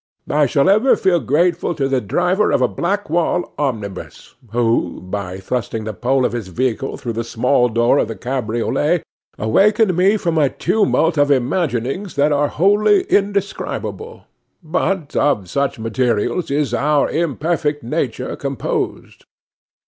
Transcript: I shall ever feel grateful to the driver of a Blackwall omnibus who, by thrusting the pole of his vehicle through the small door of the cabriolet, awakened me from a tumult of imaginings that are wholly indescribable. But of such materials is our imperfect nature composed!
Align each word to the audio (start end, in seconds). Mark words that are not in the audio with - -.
I 0.31 0.47
shall 0.47 0.67
ever 0.67 0.95
feel 0.95 1.19
grateful 1.19 1.75
to 1.75 1.87
the 1.87 2.01
driver 2.01 2.49
of 2.51 2.59
a 2.59 2.67
Blackwall 2.67 3.53
omnibus 3.59 4.33
who, 4.49 4.99
by 4.99 5.37
thrusting 5.37 5.83
the 5.83 5.93
pole 5.93 6.25
of 6.25 6.31
his 6.31 6.47
vehicle 6.47 6.97
through 6.97 7.13
the 7.13 7.23
small 7.23 7.69
door 7.69 7.99
of 7.99 8.07
the 8.07 8.15
cabriolet, 8.15 9.03
awakened 9.37 9.95
me 9.95 10.17
from 10.17 10.39
a 10.39 10.49
tumult 10.49 11.19
of 11.19 11.29
imaginings 11.29 12.15
that 12.15 12.31
are 12.31 12.47
wholly 12.47 13.03
indescribable. 13.11 14.23
But 14.63 15.15
of 15.15 15.47
such 15.47 15.77
materials 15.77 16.49
is 16.49 16.73
our 16.73 17.07
imperfect 17.07 17.83
nature 17.83 18.35
composed! 18.35 19.25